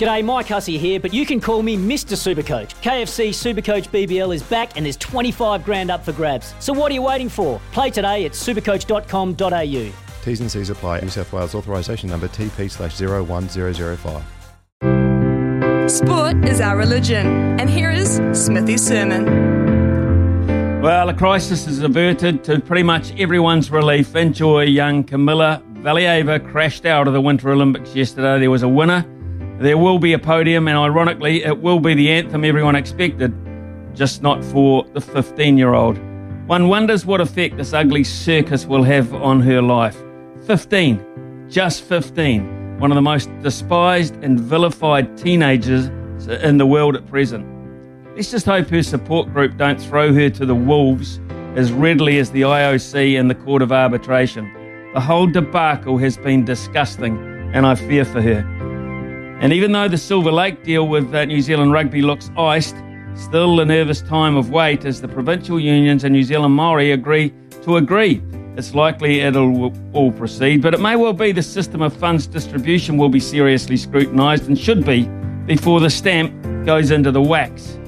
G'day, 0.00 0.24
Mike 0.24 0.48
Hussey 0.48 0.78
here, 0.78 0.98
but 0.98 1.12
you 1.12 1.26
can 1.26 1.42
call 1.42 1.62
me 1.62 1.76
Mr. 1.76 2.16
Supercoach. 2.16 2.70
KFC 2.80 3.28
Supercoach 3.28 3.90
BBL 3.90 4.34
is 4.34 4.42
back 4.42 4.78
and 4.78 4.86
there's 4.86 4.96
25 4.96 5.62
grand 5.62 5.90
up 5.90 6.02
for 6.02 6.12
grabs. 6.12 6.54
So 6.58 6.72
what 6.72 6.90
are 6.90 6.94
you 6.94 7.02
waiting 7.02 7.28
for? 7.28 7.60
Play 7.72 7.90
today 7.90 8.24
at 8.24 8.32
supercoach.com.au. 8.32 10.24
T's 10.24 10.40
and 10.40 10.50
C's 10.50 10.70
apply. 10.70 11.00
New 11.00 11.10
South 11.10 11.30
Wales 11.34 11.54
authorisation 11.54 12.08
number 12.08 12.28
TP 12.28 12.70
slash 12.70 12.98
01005. 12.98 15.90
Sport 15.90 16.46
is 16.46 16.62
our 16.62 16.78
religion, 16.78 17.60
and 17.60 17.68
here 17.68 17.90
is 17.90 18.22
Smithy's 18.32 18.86
sermon. 18.86 20.80
Well, 20.80 21.10
a 21.10 21.14
crisis 21.14 21.66
is 21.66 21.82
averted 21.82 22.42
to 22.44 22.58
pretty 22.58 22.84
much 22.84 23.12
everyone's 23.20 23.70
relief. 23.70 24.16
Enjoy 24.16 24.62
young 24.62 25.04
Kamila 25.04 25.62
Valieva 25.82 26.40
crashed 26.50 26.86
out 26.86 27.06
of 27.06 27.12
the 27.12 27.20
Winter 27.20 27.50
Olympics 27.50 27.94
yesterday. 27.94 28.40
There 28.40 28.50
was 28.50 28.62
a 28.62 28.68
winner. 28.68 29.04
There 29.60 29.76
will 29.76 29.98
be 29.98 30.14
a 30.14 30.18
podium, 30.18 30.68
and 30.68 30.78
ironically, 30.78 31.44
it 31.44 31.60
will 31.60 31.80
be 31.80 31.92
the 31.92 32.10
anthem 32.10 32.46
everyone 32.46 32.76
expected, 32.76 33.34
just 33.94 34.22
not 34.22 34.42
for 34.42 34.86
the 34.94 35.02
15 35.02 35.58
year 35.58 35.74
old. 35.74 35.98
One 36.46 36.68
wonders 36.68 37.04
what 37.04 37.20
effect 37.20 37.58
this 37.58 37.74
ugly 37.74 38.02
circus 38.02 38.64
will 38.64 38.82
have 38.84 39.12
on 39.12 39.42
her 39.42 39.60
life. 39.60 39.98
15, 40.46 41.46
just 41.50 41.84
15, 41.84 42.78
one 42.78 42.90
of 42.90 42.94
the 42.94 43.02
most 43.02 43.28
despised 43.42 44.14
and 44.24 44.40
vilified 44.40 45.18
teenagers 45.18 45.88
in 46.42 46.56
the 46.56 46.66
world 46.66 46.96
at 46.96 47.06
present. 47.06 47.46
Let's 48.16 48.30
just 48.30 48.46
hope 48.46 48.68
her 48.68 48.82
support 48.82 49.30
group 49.30 49.58
don't 49.58 49.78
throw 49.78 50.14
her 50.14 50.30
to 50.30 50.46
the 50.46 50.54
wolves 50.54 51.20
as 51.54 51.70
readily 51.70 52.18
as 52.18 52.30
the 52.30 52.42
IOC 52.42 53.20
and 53.20 53.28
the 53.28 53.34
Court 53.34 53.60
of 53.60 53.72
Arbitration. 53.72 54.50
The 54.94 55.00
whole 55.00 55.26
debacle 55.26 55.98
has 55.98 56.16
been 56.16 56.46
disgusting, 56.46 57.18
and 57.52 57.66
I 57.66 57.74
fear 57.74 58.06
for 58.06 58.22
her. 58.22 58.59
And 59.40 59.54
even 59.54 59.72
though 59.72 59.88
the 59.88 59.96
Silver 59.96 60.30
Lake 60.30 60.62
deal 60.62 60.86
with 60.86 61.14
uh, 61.14 61.24
New 61.24 61.40
Zealand 61.40 61.72
rugby 61.72 62.02
looks 62.02 62.30
iced, 62.36 62.76
still 63.14 63.60
a 63.60 63.64
nervous 63.64 64.02
time 64.02 64.36
of 64.36 64.50
wait 64.50 64.84
as 64.84 65.00
the 65.00 65.08
provincial 65.08 65.58
unions 65.58 66.04
and 66.04 66.12
New 66.12 66.22
Zealand 66.22 66.54
Maori 66.54 66.92
agree 66.92 67.32
to 67.62 67.78
agree. 67.78 68.22
It's 68.56 68.74
likely 68.74 69.20
it'll 69.20 69.72
all 69.94 70.12
proceed, 70.12 70.60
but 70.60 70.74
it 70.74 70.80
may 70.80 70.94
well 70.94 71.14
be 71.14 71.32
the 71.32 71.42
system 71.42 71.80
of 71.80 71.96
funds 71.96 72.26
distribution 72.26 72.98
will 72.98 73.08
be 73.08 73.18
seriously 73.18 73.78
scrutinised 73.78 74.46
and 74.48 74.58
should 74.58 74.84
be 74.84 75.04
before 75.46 75.80
the 75.80 75.88
stamp 75.88 76.66
goes 76.66 76.90
into 76.90 77.10
the 77.10 77.22
wax. 77.22 77.78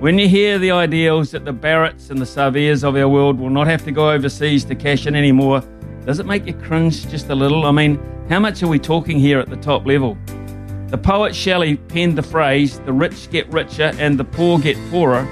When 0.00 0.18
you 0.18 0.28
hear 0.28 0.58
the 0.58 0.72
ideals 0.72 1.30
that 1.30 1.46
the 1.46 1.54
Barretts 1.54 2.10
and 2.10 2.20
the 2.20 2.26
Saveas 2.26 2.84
of 2.84 2.96
our 2.96 3.08
world 3.08 3.40
will 3.40 3.50
not 3.50 3.66
have 3.66 3.82
to 3.84 3.92
go 3.92 4.10
overseas 4.10 4.62
to 4.66 4.74
cash 4.74 5.06
in 5.06 5.16
anymore, 5.16 5.62
does 6.04 6.18
it 6.18 6.26
make 6.26 6.46
you 6.46 6.52
cringe 6.52 7.08
just 7.08 7.30
a 7.30 7.34
little? 7.34 7.64
I 7.64 7.70
mean, 7.70 7.98
how 8.28 8.40
much 8.40 8.62
are 8.62 8.68
we 8.68 8.78
talking 8.78 9.18
here 9.18 9.40
at 9.40 9.48
the 9.48 9.56
top 9.56 9.86
level? 9.86 10.18
The 10.88 10.96
poet 10.96 11.36
Shelley 11.36 11.76
penned 11.76 12.16
the 12.16 12.22
phrase, 12.22 12.80
the 12.80 12.94
rich 12.94 13.30
get 13.30 13.46
richer 13.52 13.92
and 13.98 14.18
the 14.18 14.24
poor 14.24 14.58
get 14.58 14.78
poorer, 14.90 15.24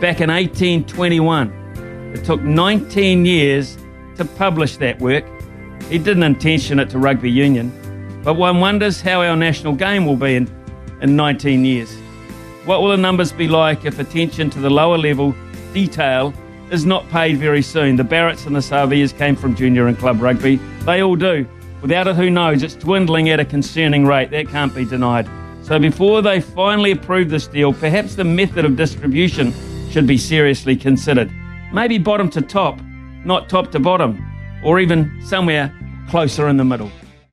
back 0.00 0.20
in 0.20 0.30
1821. 0.30 2.12
It 2.12 2.24
took 2.24 2.42
19 2.42 3.24
years 3.24 3.78
to 4.16 4.24
publish 4.24 4.78
that 4.78 4.98
work. 4.98 5.24
He 5.88 5.98
didn't 5.98 6.24
intention 6.24 6.80
it 6.80 6.90
to 6.90 6.98
rugby 6.98 7.30
union, 7.30 7.70
but 8.24 8.34
one 8.34 8.58
wonders 8.58 9.00
how 9.00 9.22
our 9.22 9.36
national 9.36 9.74
game 9.74 10.06
will 10.06 10.16
be 10.16 10.34
in, 10.34 10.50
in 11.00 11.14
19 11.14 11.64
years. 11.64 11.94
What 12.64 12.82
will 12.82 12.88
the 12.88 12.96
numbers 12.96 13.30
be 13.30 13.46
like 13.46 13.84
if 13.84 14.00
attention 14.00 14.50
to 14.50 14.58
the 14.58 14.70
lower 14.70 14.98
level 14.98 15.36
detail 15.72 16.34
is 16.72 16.84
not 16.84 17.08
paid 17.10 17.38
very 17.38 17.62
soon? 17.62 17.94
The 17.94 18.02
Barretts 18.02 18.44
and 18.44 18.56
the 18.56 18.60
Saveas 18.60 19.16
came 19.16 19.36
from 19.36 19.54
junior 19.54 19.86
and 19.86 19.96
club 19.96 20.20
rugby. 20.20 20.56
They 20.80 21.00
all 21.00 21.14
do. 21.14 21.46
Without 21.82 22.08
it, 22.08 22.16
who 22.16 22.30
knows? 22.30 22.62
It's 22.62 22.74
dwindling 22.74 23.28
at 23.30 23.40
a 23.40 23.44
concerning 23.44 24.06
rate. 24.06 24.30
That 24.30 24.48
can't 24.48 24.74
be 24.74 24.84
denied. 24.84 25.28
So 25.62 25.78
before 25.78 26.22
they 26.22 26.40
finally 26.40 26.92
approve 26.92 27.28
this 27.28 27.46
deal, 27.46 27.72
perhaps 27.72 28.14
the 28.14 28.24
method 28.24 28.64
of 28.64 28.76
distribution 28.76 29.52
should 29.90 30.06
be 30.06 30.16
seriously 30.16 30.76
considered. 30.76 31.30
Maybe 31.72 31.98
bottom 31.98 32.30
to 32.30 32.40
top, 32.40 32.80
not 33.24 33.48
top 33.48 33.72
to 33.72 33.80
bottom, 33.80 34.24
or 34.64 34.80
even 34.80 35.20
somewhere 35.24 35.74
closer 36.08 36.48
in 36.48 36.56
the 36.56 36.64
middle. 36.64 36.90